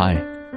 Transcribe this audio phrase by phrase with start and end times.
[0.00, 0.14] 嗨，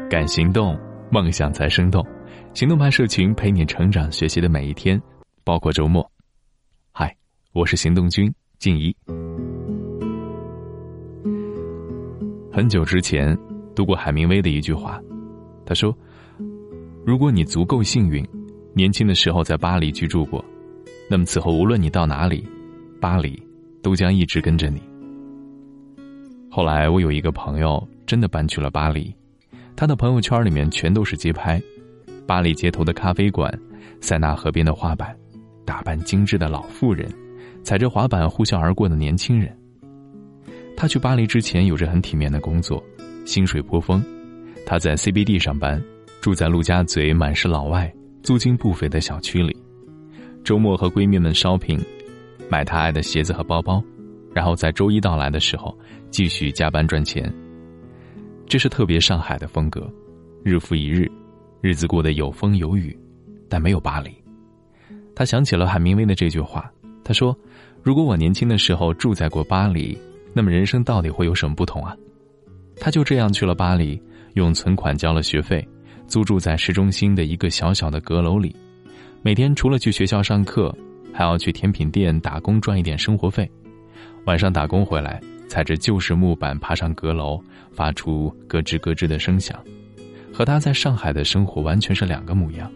[0.07, 2.05] 敢行动，梦想才生动。
[2.53, 5.01] 行动派社群陪你成长学习的每一天，
[5.43, 6.07] 包括周末。
[6.91, 7.11] 嗨，
[7.51, 8.95] 我是行动君静怡。
[12.53, 13.35] 很久之前
[13.73, 15.01] 读过海明威的一句话，
[15.65, 15.91] 他说
[17.03, 18.23] ：“如果你足够幸运，
[18.75, 20.45] 年轻的时候在巴黎居住过，
[21.09, 22.47] 那么此后无论你到哪里，
[23.01, 23.41] 巴黎
[23.81, 24.79] 都将一直跟着你。”
[26.47, 29.11] 后来我有一个朋友真的搬去了巴黎。
[29.75, 31.61] 他的朋友圈里面全都是街拍，
[32.27, 33.51] 巴黎街头的咖啡馆，
[33.99, 35.15] 塞纳河边的画板，
[35.65, 37.11] 打扮精致的老妇人，
[37.63, 39.57] 踩着滑板呼啸而过的年轻人。
[40.77, 42.83] 他去巴黎之前有着很体面的工作，
[43.25, 44.03] 薪水颇丰。
[44.65, 45.81] 他在 CBD 上班，
[46.21, 47.91] 住在陆家嘴满是老外、
[48.23, 49.55] 租金不菲的小区里。
[50.43, 51.79] 周末和闺蜜们 shopping，
[52.49, 53.83] 买她爱的鞋子和包包，
[54.33, 55.77] 然后在周一到来的时候
[56.09, 57.31] 继续加班赚钱。
[58.51, 59.89] 这是特别上海的风格，
[60.43, 61.09] 日复一日，
[61.61, 62.93] 日子过得有风有雨，
[63.47, 64.11] 但没有巴黎。
[65.15, 66.69] 他想起了海明威的这句话，
[67.01, 67.33] 他说
[67.81, 69.97] ：“如果我年轻的时候住在过巴黎，
[70.33, 71.95] 那么人生到底会有什么不同啊？”
[72.75, 73.97] 他就这样去了巴黎，
[74.33, 75.65] 用存款交了学费，
[76.05, 78.53] 租住在市中心的一个小小的阁楼里，
[79.21, 80.77] 每天除了去学校上课，
[81.13, 83.49] 还要去甜品店打工赚一点生活费，
[84.25, 85.21] 晚上打工回来。
[85.51, 87.37] 踩着旧式木板爬上阁楼，
[87.73, 89.61] 发出咯吱咯吱的声响，
[90.31, 92.71] 和他在上海的生活完全是两个模样。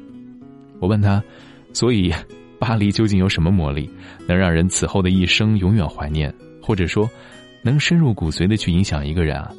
[0.82, 1.24] 我问他，
[1.72, 2.14] 所以
[2.60, 3.90] 巴黎究竟有什么魔力，
[4.28, 7.10] 能让人此后的一生永远怀念，或者说，
[7.64, 9.50] 能深入骨髓的去影响一个人啊？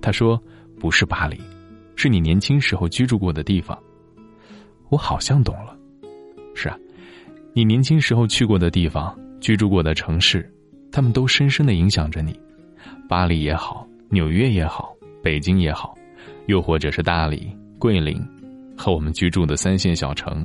[0.00, 0.40] 他说，
[0.78, 1.40] 不是巴黎，
[1.96, 3.76] 是你年轻时候居住过的地方。
[4.88, 5.76] 我好像懂了，
[6.54, 6.78] 是啊，
[7.54, 10.48] 你年轻时候去过的地方，居住过的城市。
[10.96, 12.40] 他们都深深的影响着你，
[13.06, 15.94] 巴黎也好，纽约也好，北京也好，
[16.46, 18.18] 又或者是大理、桂林，
[18.78, 20.42] 和我们居住的三线小城，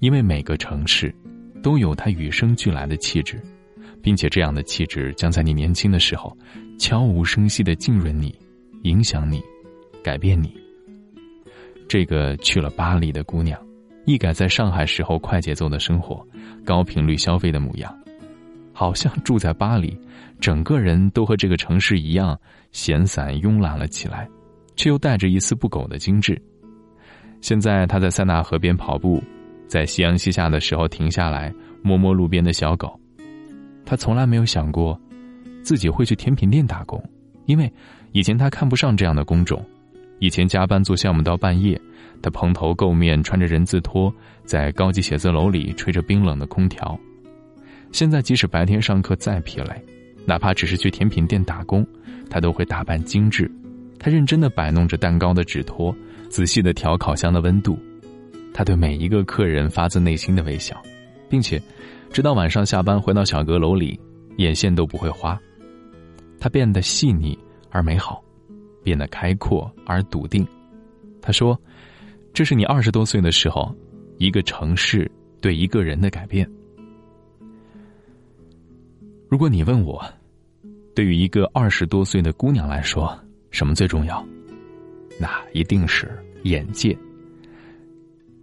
[0.00, 1.14] 因为每个城市，
[1.62, 3.40] 都有它与生俱来的气质，
[4.02, 6.36] 并且这样的气质将在你年轻的时候，
[6.76, 8.36] 悄无声息的浸润你，
[8.82, 9.40] 影响你，
[10.02, 10.52] 改变你。
[11.86, 13.56] 这个去了巴黎的姑娘，
[14.04, 16.26] 一改在上海时候快节奏的生活，
[16.64, 17.96] 高频率消费的模样。
[18.74, 19.96] 好像住在巴黎，
[20.40, 22.38] 整个人都和这个城市一样
[22.72, 24.28] 闲散慵懒了起来，
[24.76, 26.38] 却又带着一丝不苟的精致。
[27.40, 29.22] 现在他在塞纳河边跑步，
[29.68, 32.98] 在夕阳西下的时候停下来摸摸路边的小狗。
[33.86, 35.00] 他从来没有想过
[35.62, 37.02] 自己会去甜品店打工，
[37.46, 37.72] 因为
[38.12, 39.64] 以前他看不上这样的工种。
[40.20, 41.78] 以前加班做项目到半夜，
[42.22, 44.12] 他蓬头垢面穿着人字拖，
[44.44, 46.98] 在高级写字楼里吹着冰冷的空调。
[47.94, 49.80] 现在即使白天上课再疲累，
[50.26, 51.86] 哪怕只是去甜品店打工，
[52.28, 53.48] 他都会打扮精致。
[54.00, 55.94] 他认真的摆弄着蛋糕的纸托，
[56.28, 57.78] 仔细的调烤箱的温度。
[58.52, 60.82] 他对每一个客人发自内心的微笑，
[61.30, 61.62] 并且，
[62.10, 63.96] 直到晚上下班回到小阁楼里，
[64.38, 65.40] 眼线都不会花。
[66.40, 67.38] 他变得细腻
[67.70, 68.20] 而美好，
[68.82, 70.44] 变得开阔而笃定。
[71.22, 71.56] 他说
[72.34, 73.72] ：“这是你二十多岁的时候，
[74.18, 75.08] 一个城市
[75.40, 76.44] 对一个人的改变。”
[79.34, 80.00] 如果你问我，
[80.94, 83.18] 对于一个二十多岁的姑娘来说，
[83.50, 84.24] 什么最重要？
[85.18, 86.08] 那一定是
[86.44, 86.96] 眼界。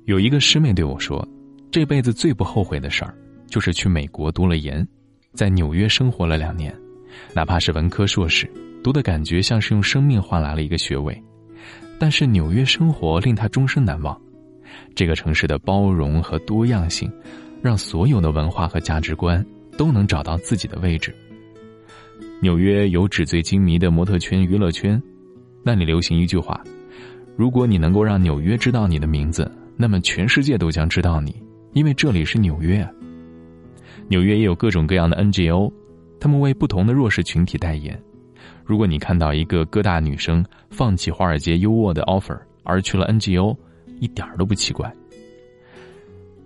[0.03, 1.25] 有一个师妹对我说，
[1.71, 3.15] 这辈子最不后悔的事儿，
[3.47, 4.85] 就是去美国读了研，
[5.31, 6.77] 在纽约生活了两年，
[7.33, 8.45] 哪怕是文科硕士，
[8.83, 11.17] 读的感觉像是用生命换来了一个学位。
[11.97, 14.21] 但是纽约生活令她终身难忘，
[14.93, 17.09] 这个城市的包容和多样性，
[17.61, 19.41] 让所有的文化和价值观。
[19.81, 21.11] 都能找到自己的位置。
[22.39, 25.01] 纽约有纸醉金迷的模特圈、娱乐圈，
[25.63, 26.61] 那里流行一句话：
[27.35, 31.35] 如果你能够让纽约知道你的名字，那么全世界都将知道你，
[31.73, 32.87] 因为这里是纽约。
[34.07, 35.73] 纽约也有各种各样的 NGO，
[36.19, 37.99] 他们为不同的弱势群体代言。
[38.63, 43.57] 如果你看到一个哥大女生放弃华尔街优渥的 offer 而去了 NGO，
[43.99, 44.93] 一点都不奇怪。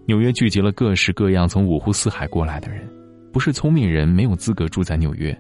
[0.06, 2.88] 纽约聚集了各式各样从五湖四海过来的人。
[3.36, 5.38] 不是聪明人没有资格住在纽约，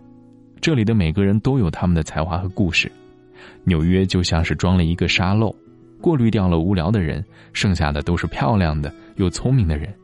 [0.60, 2.92] 这里的每个人都有他们的才华和故事。
[3.64, 5.56] 纽约就像是装了一个沙漏，
[6.02, 9.96] 过滤掉了无聊的人，剩下的都是漂亮的又聪明的人。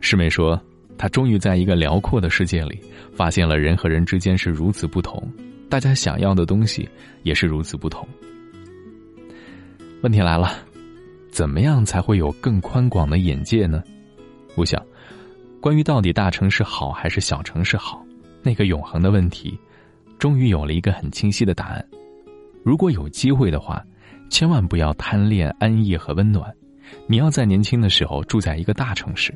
[0.00, 0.60] 师妹说，
[0.98, 2.78] 她终于在一个辽阔的世界里，
[3.14, 5.26] 发现了人和人之间是如此不同，
[5.70, 6.86] 大家想要的东西
[7.22, 8.06] 也是如此不同。
[10.02, 10.52] 问题来了，
[11.30, 13.82] 怎么样才会有更宽广的眼界呢？
[14.54, 14.78] 我想。
[15.64, 18.04] 关于到底大城市好还是小城市好，
[18.42, 19.58] 那个永恒的问题，
[20.18, 21.82] 终于有了一个很清晰的答案。
[22.62, 23.82] 如果有机会的话，
[24.28, 26.54] 千万不要贪恋安逸和温暖。
[27.06, 29.34] 你要在年轻的时候住在一个大城市，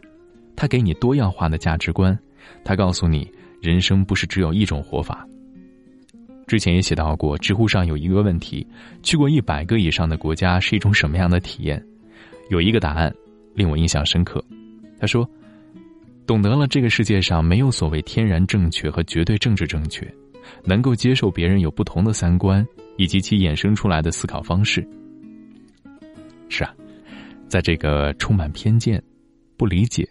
[0.55, 2.15] 它给你多样化的价值观，
[2.63, 3.27] 它告诉你
[3.63, 5.27] 人生不是只有一种活法。
[6.47, 8.67] 之前也写到过，知乎上有一个问题：
[9.03, 11.83] 去过一百个以上的国家是一种什么样的体验？
[12.51, 13.11] 有一个答案
[13.55, 14.45] 令我印象深刻，
[15.01, 15.27] 他说
[16.29, 20.07] ：“懂得了这个世界上没有所谓天然正确和绝对政治正确，
[20.63, 22.65] 能够接受别人有不同的三观
[22.99, 24.87] 以及其衍生出来的思考方式。”
[26.51, 26.75] 是啊。
[27.49, 29.03] 在这个充满偏见、
[29.57, 30.07] 不理解，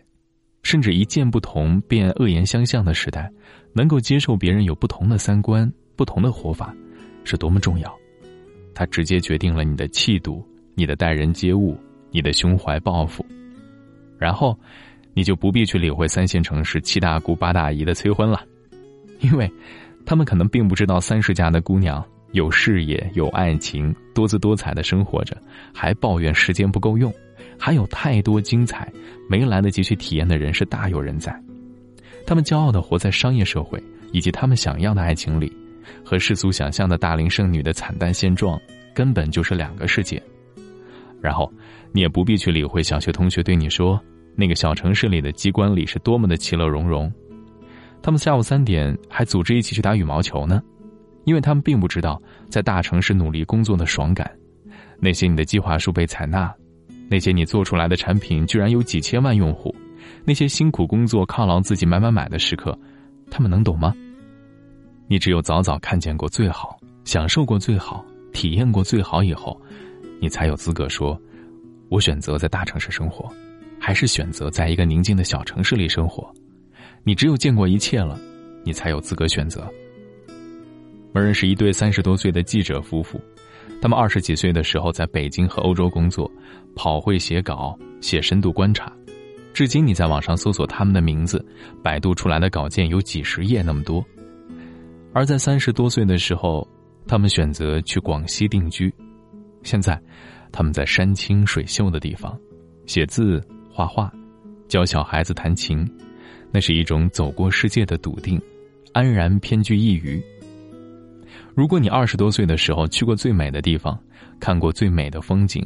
[0.64, 3.31] 甚至一见不同便恶言相向的时代，
[3.74, 6.75] 能够接受别人有不同的三观、不同的活法，
[7.24, 7.96] 是多么重要！
[8.74, 10.44] 它直接决定了你的气度、
[10.74, 11.78] 你的待人接物、
[12.10, 13.24] 你的胸怀抱负。
[14.18, 14.60] 然后，
[15.18, 18.40] 你就不必去理会三线城市七大姑八大姨的催婚了，
[19.19, 19.52] 因为，
[20.06, 25.36] 他们可能并不知道三十家的姑娘有事业、有爱情、多姿多彩的生活着，
[25.74, 27.12] 还抱怨时间不够用。
[27.58, 28.94] 还有太多精彩
[29.28, 31.36] 没来得及去体验的人是大有人在，
[32.24, 33.81] 他们骄傲的活在商业社会
[34.12, 35.52] 以及他们想要的爱情里，
[36.06, 38.62] 和世俗想象的大龄剩女的惨淡现状
[38.94, 40.22] 根本就是两个世界。
[41.20, 41.52] 然后，
[41.92, 44.00] 你也不必去理会小学同学对你说
[44.39, 47.12] 那个小城市里的机关里是多么的其乐融融，
[48.04, 50.62] 他们下午三点还组织一起去打羽毛球呢，
[51.25, 54.31] 因为他们并不知道在大城市努力工作的爽感，
[55.00, 56.54] 那些你的计划书被采纳。
[57.10, 59.74] 那些你做出来的产品居然有几千万用户，
[60.24, 62.78] 那些辛苦工作、犒劳自己买买买的时刻，
[63.31, 63.92] 他们能懂吗？
[65.07, 69.60] 你只有早早看见过最好，享受过最好，体验过最好以后，
[70.19, 71.19] 你才有资格说
[71.89, 73.31] ：“我选择在大城市生活，
[73.88, 76.30] 还是选择在一个宁静的小城市里生活。”
[77.06, 78.19] 你只有见过一切了，
[78.66, 79.66] 你才有资格选择。
[81.13, 83.18] 我认识一对三十多岁的记者夫妇。
[83.81, 86.30] 他们二十几岁的时候在北京和欧洲工作，
[86.75, 88.92] 跑会写稿、写深度观察。
[89.54, 91.42] 至今你在网上搜索他们的名字，
[91.81, 94.04] 百度出来的稿件有几十页那么多。
[95.13, 96.68] 而在三十多岁的时候，
[97.07, 98.94] 他们选择去广西定居。
[99.63, 99.98] 现在，
[100.51, 102.38] 他们在山清水秀的地方，
[102.86, 103.42] 写字、
[103.77, 104.12] 画画，
[104.68, 105.88] 教小孩子弹琴。
[106.51, 108.41] 那是一种走过世界的笃定，
[108.91, 110.19] 安然偏居一隅。
[111.53, 113.95] 如果你二十多岁的时候去过最美的地方，
[114.39, 115.63] 看过最美的风景，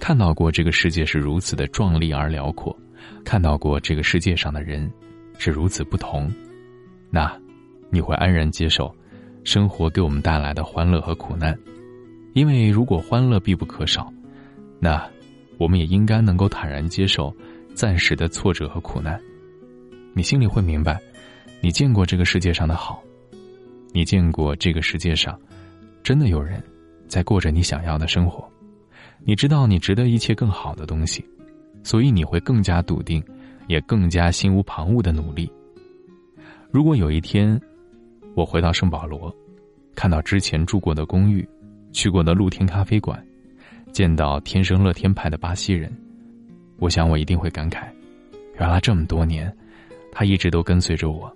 [0.00, 2.76] 看到过这个世界是如此的壮丽而辽阔，
[3.24, 4.90] 看到过这个世界上的人
[5.38, 6.28] 是如此不同，
[7.08, 7.32] 那
[7.88, 8.92] 你会安然接受
[9.44, 11.56] 生活给我们带来的欢乐和苦难，
[12.32, 14.12] 因为如果欢乐必不可少，
[14.80, 15.08] 那
[15.58, 17.34] 我们也应该能够坦然接受
[17.74, 19.20] 暂时的挫折和苦难。
[20.12, 21.00] 你心里会明白，
[21.60, 23.02] 你见过这个世界上的好。
[23.92, 25.38] 你见过这个世界上，
[26.02, 26.62] 真的有人
[27.06, 28.48] 在过着你想要的生活？
[29.24, 31.24] 你知道你值得一切更好的东西，
[31.82, 33.22] 所以你会更加笃定，
[33.68, 35.50] 也更加心无旁骛的努力。
[36.70, 37.60] 如果有一天，
[38.34, 39.34] 我回到圣保罗，
[39.94, 41.48] 看到之前住过的公寓，
[41.92, 43.24] 去过的露天咖啡馆，
[43.94, 45.88] 见到天生乐天派的巴西人，
[46.80, 47.84] 我想我一定会感慨：
[48.58, 49.56] 原来这么多年，
[50.10, 51.32] 他一直都跟随着我，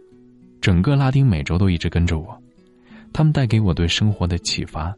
[0.60, 2.36] 整个拉丁美洲都一直跟着我。
[3.12, 4.92] 他们带给我对生活的启发，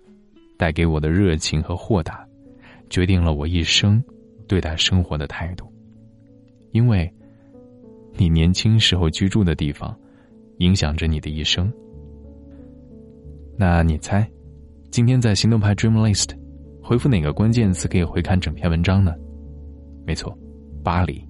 [0.57, 2.27] 带给我的热情和豁达，
[2.89, 4.03] 决定了我一生
[4.49, 5.71] 对待生活的态度。
[6.73, 7.13] 因为，
[8.15, 9.95] 你年轻时候居住的地方，
[10.61, 11.71] 影响着你的一生。
[13.55, 14.27] 那你猜，
[14.91, 16.31] 今天在行动派 Dream List
[16.83, 19.13] 回复哪个关键词可以回看整篇文章呢？
[20.07, 20.37] 没错，
[20.83, 21.25] 巴黎。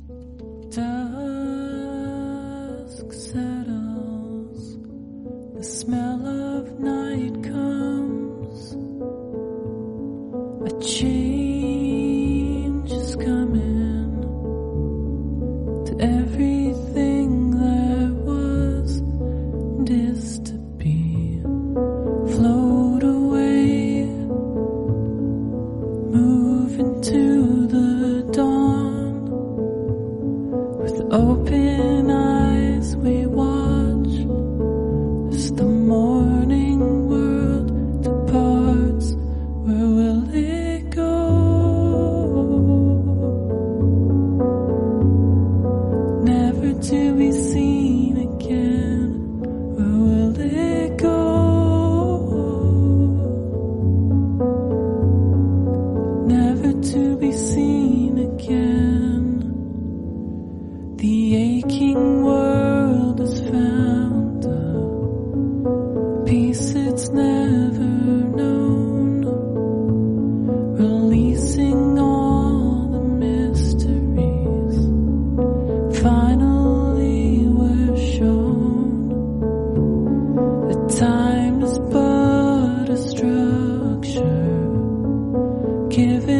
[61.00, 67.88] The aching world has found a peace it's never
[68.36, 69.24] known,
[70.76, 74.76] releasing all the mysteries.
[76.02, 79.08] Finally, we're shown
[80.68, 84.28] that time is but a structure
[85.88, 86.39] given.